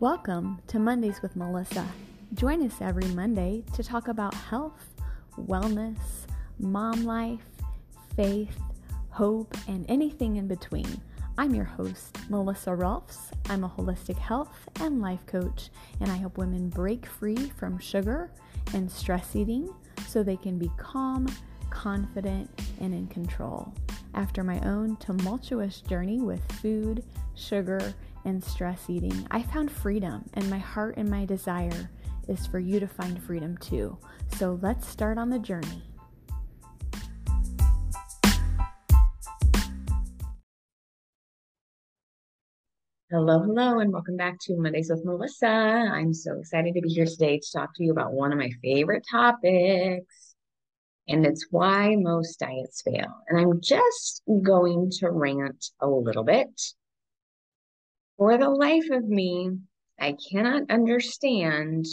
[0.00, 1.86] Welcome to Mondays with Melissa.
[2.32, 4.94] Join us every Monday to talk about health,
[5.38, 5.98] wellness,
[6.58, 7.44] mom life,
[8.16, 8.58] faith,
[9.10, 11.02] hope, and anything in between.
[11.36, 13.30] I'm your host, Melissa Rolfs.
[13.50, 15.68] I'm a holistic health and life coach,
[16.00, 18.30] and I help women break free from sugar
[18.72, 19.68] and stress eating
[20.08, 21.26] so they can be calm,
[21.68, 22.48] confident,
[22.80, 23.74] and in control.
[24.14, 27.04] After my own tumultuous journey with food,
[27.34, 27.94] sugar,
[28.24, 31.90] and stress eating, I found freedom, and my heart and my desire
[32.28, 33.96] is for you to find freedom too.
[34.36, 35.82] So let's start on the journey.
[43.10, 45.48] Hello, hello, and welcome back to Mondays with Melissa.
[45.48, 48.50] I'm so excited to be here today to talk to you about one of my
[48.62, 50.36] favorite topics,
[51.08, 53.12] and it's why most diets fail.
[53.26, 56.48] And I'm just going to rant a little bit.
[58.20, 59.50] For the life of me,
[59.98, 61.86] I cannot understand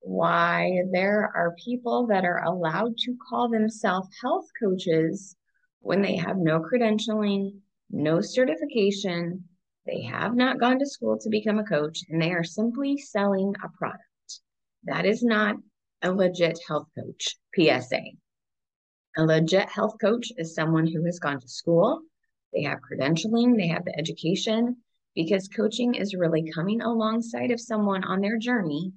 [0.00, 5.34] why there are people that are allowed to call themselves health coaches
[5.80, 9.48] when they have no credentialing, no certification
[9.86, 13.54] they have not gone to school to become a coach and they are simply selling
[13.64, 14.42] a product.
[14.82, 15.56] That is not
[16.02, 18.02] a legit health coach, PSA.
[19.16, 22.02] A legit health coach is someone who has gone to school,
[22.52, 24.76] they have credentialing, they have the education,
[25.14, 28.92] because coaching is really coming alongside of someone on their journey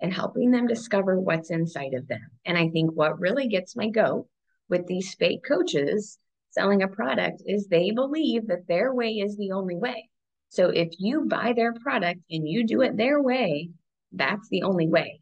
[0.00, 2.20] and helping them discover what's inside of them.
[2.44, 4.26] And I think what really gets my goat
[4.68, 6.18] with these fake coaches
[6.50, 10.08] selling a product is they believe that their way is the only way.
[10.48, 13.70] So if you buy their product and you do it their way,
[14.12, 15.20] that's the only way.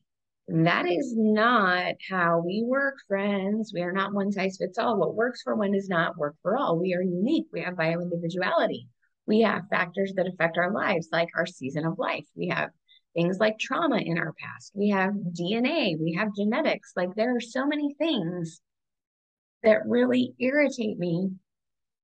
[0.48, 3.70] That is not how we work, friends.
[3.72, 4.98] We are not one size fits all.
[4.98, 6.77] What works for one does not work for all.
[6.77, 7.46] We are unique.
[7.52, 8.88] We have bio individuality.
[9.31, 12.27] We have factors that affect our lives, like our season of life.
[12.34, 12.70] We have
[13.14, 14.73] things like trauma in our past.
[14.75, 15.95] We have DNA.
[16.00, 16.95] We have genetics.
[16.97, 18.61] Like there are so many things
[19.63, 21.30] that really irritate me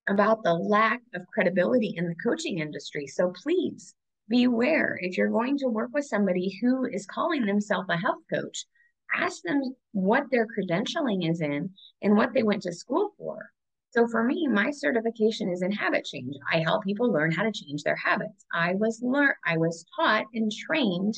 [0.09, 3.09] about the lack of credibility in the coaching industry.
[3.09, 3.97] So please
[4.28, 8.66] beware if you're going to work with somebody who is calling themselves a health coach,
[9.12, 11.70] ask them what their credentialing is in
[12.03, 13.50] and what they went to school for.
[13.96, 16.36] So for me, my certification is in habit change.
[16.52, 18.44] I help people learn how to change their habits.
[18.52, 21.14] I was learn I was taught and trained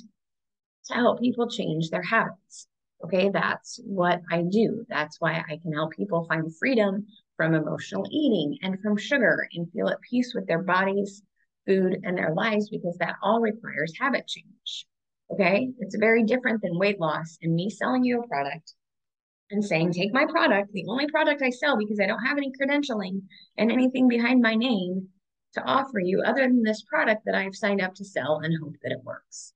[0.86, 2.68] to help people change their habits.
[3.04, 4.86] Okay, that's what I do.
[4.88, 7.04] That's why I can help people find freedom
[7.36, 11.22] from emotional eating and from sugar and feel at peace with their bodies,
[11.66, 14.86] food, and their lives because that all requires habit change.
[15.32, 18.74] Okay, it's very different than weight loss and me selling you a product
[19.50, 22.52] and saying, take my product, the only product I sell because I don't have any
[22.52, 23.22] credentialing
[23.56, 25.08] and anything behind my name
[25.54, 28.74] to offer you other than this product that I've signed up to sell and hope
[28.82, 29.54] that it works.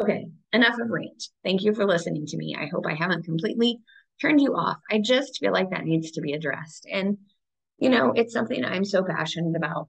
[0.00, 1.28] Okay, enough of rant.
[1.44, 2.56] Thank you for listening to me.
[2.58, 3.78] I hope I haven't completely
[4.20, 4.78] turned you off.
[4.90, 6.86] I just feel like that needs to be addressed.
[6.90, 7.18] And,
[7.78, 9.88] you know, it's something I'm so passionate about.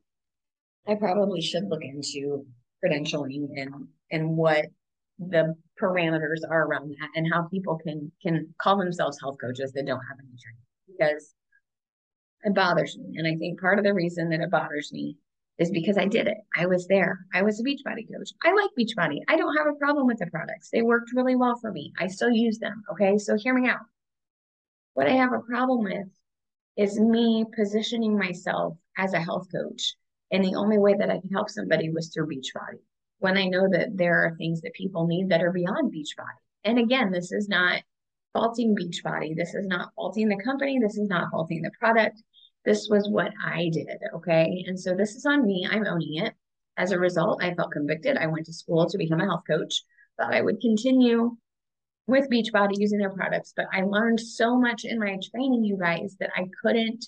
[0.88, 2.46] I probably should look into
[2.84, 4.66] credentialing and and what
[5.20, 9.86] the parameters are around that and how people can can call themselves health coaches that
[9.86, 11.34] don't have any training because
[12.44, 13.18] it bothers me.
[13.18, 15.18] And I think part of the reason that it bothers me
[15.58, 16.38] is because I did it.
[16.56, 17.20] I was there.
[17.34, 18.30] I was a Beachbody coach.
[18.44, 19.20] I like Beachbody.
[19.28, 20.70] I don't have a problem with the products.
[20.70, 21.94] They worked really well for me.
[21.98, 22.84] I still use them.
[22.92, 23.18] Okay.
[23.18, 23.80] So hear me out.
[24.94, 26.08] What I have a problem with
[26.78, 29.96] is me positioning myself as a health coach.
[30.32, 32.80] And the only way that I can help somebody was through Beachbody
[33.20, 36.40] when I know that there are things that people need that are beyond Beachbody.
[36.64, 37.82] And again, this is not
[38.34, 39.36] faulting Beachbody.
[39.36, 40.80] This is not faulting the company.
[40.80, 42.22] This is not faulting the product.
[42.66, 43.98] This was what I did.
[44.16, 44.66] Okay.
[44.68, 45.68] And so this is on me.
[45.70, 46.34] I'm owning it.
[46.78, 48.18] As a result, I felt convicted.
[48.18, 49.84] I went to school to become a health coach,
[50.20, 51.38] thought I would continue
[52.08, 56.16] with Beachbody using their products, but I learned so much in my training, you guys,
[56.20, 57.06] that I couldn't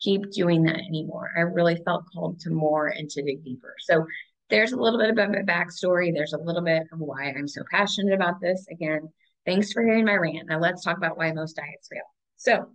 [0.00, 1.30] keep doing that anymore.
[1.36, 3.74] I really felt called to more and to dig deeper.
[3.80, 4.04] So
[4.50, 6.12] there's a little bit about my backstory.
[6.12, 8.66] There's a little bit of why I'm so passionate about this.
[8.70, 9.08] Again,
[9.46, 10.48] thanks for hearing my rant.
[10.48, 12.02] Now let's talk about why most diets fail.
[12.36, 12.66] So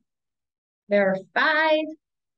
[0.89, 1.85] there are five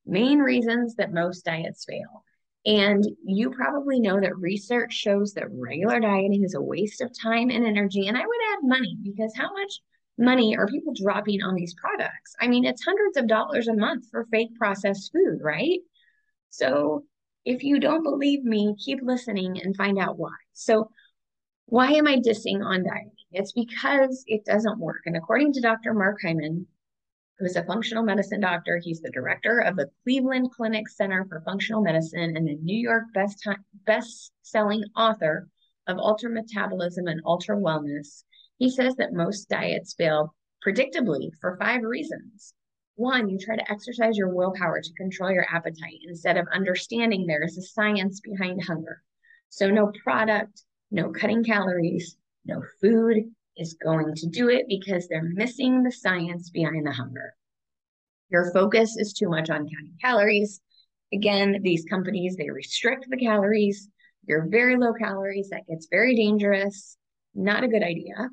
[0.06, 2.24] main reasons that most diets fail.
[2.66, 7.50] And you probably know that research shows that regular dieting is a waste of time
[7.50, 8.08] and energy.
[8.08, 9.80] And I would add money because how much
[10.18, 12.36] money are people dropping on these products?
[12.40, 15.80] I mean, it's hundreds of dollars a month for fake processed food, right?
[16.52, 17.06] So
[17.46, 20.36] if you don't believe me, keep listening and find out why.
[20.54, 20.90] So,
[21.66, 23.12] why am I dissing on dieting?
[23.32, 25.02] It's because it doesn't work.
[25.06, 25.94] And according to Dr.
[25.94, 26.68] Mark Hyman,
[27.40, 28.80] who's a functional medicine doctor.
[28.84, 33.06] He's the director of the Cleveland Clinic Center for Functional Medicine and the New York
[33.14, 33.48] best
[33.86, 35.48] best selling author
[35.88, 38.24] of ultra metabolism and ultra wellness,
[38.58, 40.36] he says that most diets fail
[40.66, 42.54] predictably for five reasons.
[43.02, 47.42] One, you try to exercise your willpower to control your appetite instead of understanding there
[47.42, 49.02] is a science behind hunger.
[49.50, 50.62] So, no product,
[50.92, 52.16] no cutting calories,
[52.46, 53.24] no food
[53.58, 57.34] is going to do it because they're missing the science behind the hunger.
[58.30, 60.62] Your focus is too much on counting calories.
[61.12, 63.90] Again, these companies, they restrict the calories.
[64.28, 65.50] You're very low calories.
[65.50, 66.98] That gets very dangerous.
[67.34, 68.30] Not a good idea.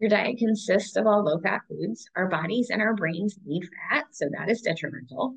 [0.00, 2.08] Your diet consists of all low fat foods.
[2.16, 5.36] Our bodies and our brains need fat, so that is detrimental.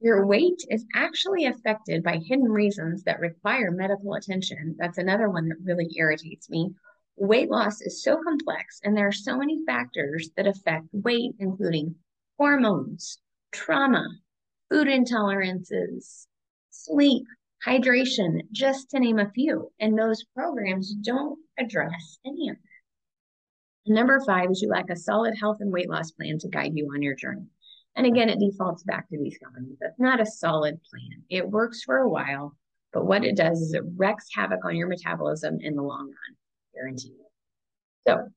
[0.00, 4.76] Your weight is actually affected by hidden reasons that require medical attention.
[4.78, 6.74] That's another one that really irritates me.
[7.16, 11.94] Weight loss is so complex, and there are so many factors that affect weight, including
[12.36, 13.18] hormones,
[13.52, 14.04] trauma,
[14.68, 16.26] food intolerances,
[16.70, 17.24] sleep,
[17.64, 19.70] hydration, just to name a few.
[19.78, 22.73] And those programs don't address any of that.
[23.86, 26.90] Number five is you lack a solid health and weight loss plan to guide you
[26.94, 27.46] on your journey.
[27.96, 29.76] And again, it defaults back to these companies.
[29.80, 31.22] That's not a solid plan.
[31.28, 32.56] It works for a while,
[32.92, 36.36] but what it does is it wreaks havoc on your metabolism in the long run,
[36.74, 37.12] guaranteed.
[38.06, 38.28] So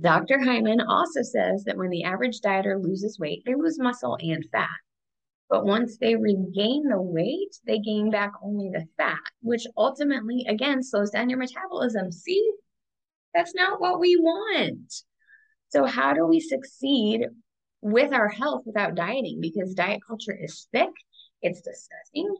[0.00, 0.40] Dr.
[0.42, 4.68] Hyman also says that when the average dieter loses weight, they lose muscle and fat.
[5.48, 10.82] But once they regain the weight, they gain back only the fat, which ultimately, again,
[10.82, 12.10] slows down your metabolism.
[12.10, 12.52] See,
[13.36, 14.92] that's not what we want.
[15.68, 17.26] So, how do we succeed
[17.82, 19.38] with our health without dieting?
[19.40, 20.90] Because diet culture is thick,
[21.42, 22.34] it's disgusting.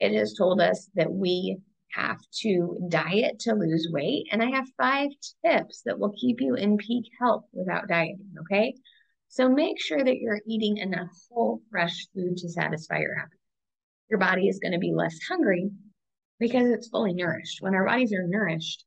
[0.00, 1.58] It has told us that we
[1.92, 4.26] have to diet to lose weight.
[4.32, 5.08] And I have five
[5.44, 8.34] tips that will keep you in peak health without dieting.
[8.40, 8.74] Okay.
[9.28, 13.38] So make sure that you're eating enough whole, fresh food to satisfy your appetite.
[14.10, 15.70] Your body is going to be less hungry
[16.38, 17.58] because it's fully nourished.
[17.60, 18.84] When our bodies are nourished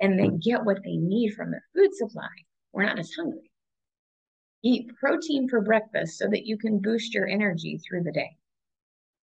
[0.00, 2.28] and they get what they need from the food supply,
[2.72, 3.50] we're not as hungry.
[4.62, 8.36] Eat protein for breakfast so that you can boost your energy through the day.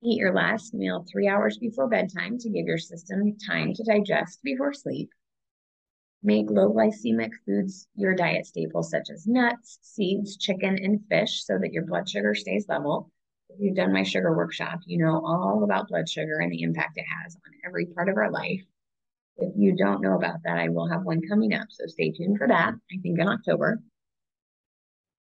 [0.03, 4.43] Eat your last meal three hours before bedtime to give your system time to digest
[4.43, 5.09] before sleep.
[6.23, 11.57] Make low glycemic foods your diet staples, such as nuts, seeds, chicken, and fish, so
[11.57, 13.11] that your blood sugar stays level.
[13.49, 16.97] If you've done my sugar workshop, you know all about blood sugar and the impact
[16.97, 18.63] it has on every part of our life.
[19.37, 22.37] If you don't know about that, I will have one coming up, so stay tuned
[22.37, 23.81] for that, I think in October.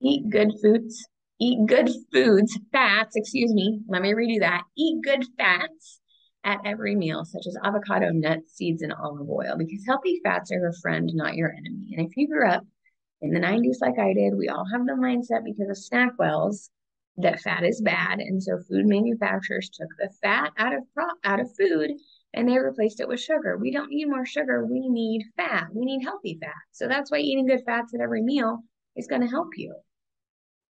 [0.00, 1.06] Eat good foods
[1.44, 4.62] Eat good foods, fats, excuse me, let me redo that.
[4.78, 6.00] Eat good fats
[6.44, 10.60] at every meal, such as avocado, nuts, seeds, and olive oil, because healthy fats are
[10.60, 11.96] your friend, not your enemy.
[11.96, 12.64] And if you grew up
[13.22, 16.68] in the 90s like I did, we all have the mindset because of SnackWells
[17.16, 18.20] that fat is bad.
[18.20, 21.90] And so food manufacturers took the fat out of pro- out of food
[22.34, 23.58] and they replaced it with sugar.
[23.58, 24.64] We don't need more sugar.
[24.64, 25.66] We need fat.
[25.72, 26.54] We need healthy fat.
[26.72, 28.60] So that's why eating good fats at every meal
[28.96, 29.74] is going to help you.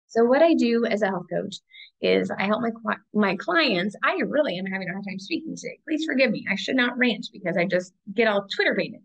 [0.08, 1.58] So what I do as a health coach
[2.02, 3.96] is I help my my clients.
[4.04, 5.80] I really am having a hard time speaking today.
[5.86, 6.46] Please forgive me.
[6.50, 9.02] I should not rant because I just get all Twitter baited.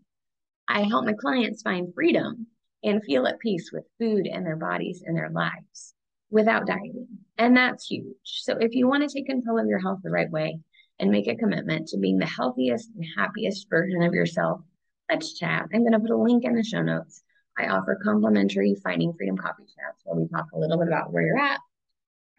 [0.67, 2.47] I help my clients find freedom
[2.83, 5.93] and feel at peace with food and their bodies and their lives
[6.29, 7.07] without dieting.
[7.37, 8.15] And that's huge.
[8.23, 10.59] So if you want to take control of your health the right way
[10.99, 14.61] and make a commitment to being the healthiest and happiest version of yourself,
[15.09, 15.67] let's chat.
[15.73, 17.23] I'm going to put a link in the show notes
[17.57, 21.23] I offer complimentary Finding Freedom coffee chats where we talk a little bit about where
[21.23, 21.59] you're at,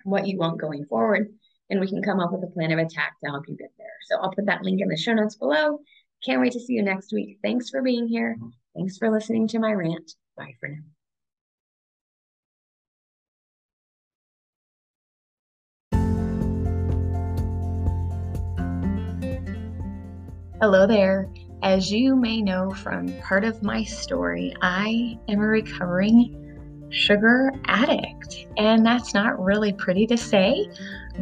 [0.04, 1.28] what you want going forward,
[1.70, 3.86] and we can come up with a plan of attack to help you get there.
[4.08, 5.78] So I'll put that link in the show notes below.
[6.24, 7.38] Can't wait to see you next week.
[7.42, 8.36] Thanks for being here.
[8.74, 10.12] Thanks for listening to my rant.
[10.36, 10.93] Bye for now.
[20.60, 21.28] Hello there.
[21.64, 28.46] As you may know from part of my story, I am a recovering sugar addict.
[28.56, 30.70] And that's not really pretty to say,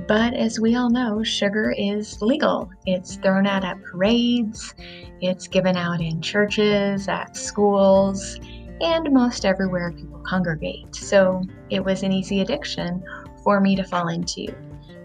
[0.06, 2.70] but as we all know, sugar is legal.
[2.84, 4.74] It's thrown out at parades,
[5.22, 8.38] it's given out in churches, at schools,
[8.82, 10.94] and most everywhere people congregate.
[10.94, 13.02] So it was an easy addiction
[13.42, 14.54] for me to fall into.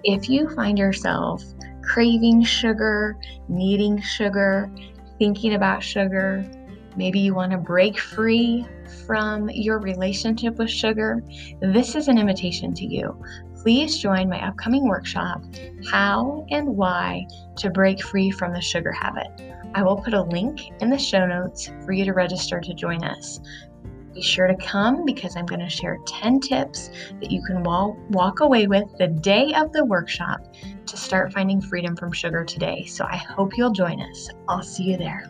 [0.03, 1.43] If you find yourself
[1.87, 4.69] craving sugar, needing sugar,
[5.17, 6.45] thinking about sugar.
[6.95, 8.65] Maybe you want to break free
[9.05, 11.23] from your relationship with sugar.
[11.61, 13.23] This is an invitation to you.
[13.61, 15.43] Please join my upcoming workshop,
[15.89, 17.25] How and Why
[17.57, 19.27] to Break Free from the Sugar Habit.
[19.73, 23.03] I will put a link in the show notes for you to register to join
[23.03, 23.39] us.
[24.17, 26.89] Be sure to come because I'm going to share 10 tips
[27.21, 30.41] that you can walk away with the day of the workshop
[30.87, 32.85] to start finding freedom from sugar today.
[32.85, 34.27] So I hope you'll join us.
[34.47, 35.29] I'll see you there.